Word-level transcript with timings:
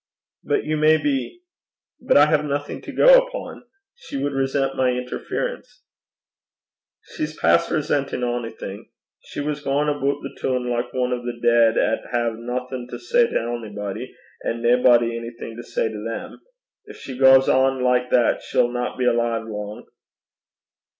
'But 0.43 0.63
you 0.63 0.77
may 0.77 0.97
be. 0.97 1.43
But 1.99 2.17
I 2.17 2.25
have 2.25 2.43
nothing 2.43 2.81
to 2.81 2.91
go 2.91 3.19
upon. 3.23 3.65
She 3.93 4.17
would 4.17 4.33
resent 4.33 4.75
my 4.75 4.89
interference.' 4.89 5.83
'She's 7.03 7.37
past 7.39 7.69
resentin' 7.69 8.23
onything. 8.23 8.89
She 9.23 9.41
was 9.41 9.63
gaein' 9.63 9.89
aboot 9.89 10.23
the 10.23 10.35
toon 10.41 10.67
like 10.71 10.87
ane 10.95 11.13
o' 11.13 11.23
the 11.23 11.39
deid 11.39 11.77
'at 11.77 12.09
hae 12.09 12.33
naething 12.33 12.87
to 12.89 12.97
say 12.97 13.27
to 13.27 13.37
onybody, 13.41 14.11
an' 14.43 14.63
naebody 14.63 15.15
onything 15.19 15.55
to 15.57 15.61
say 15.63 15.87
to 15.89 16.03
them. 16.03 16.41
Gin 16.87 16.95
she 16.95 17.19
gangs 17.19 17.47
on 17.47 17.83
like 17.83 18.09
that 18.09 18.41
she'll 18.41 18.71
no 18.71 18.97
be 18.97 19.05
alive 19.05 19.45
lang.' 19.45 19.85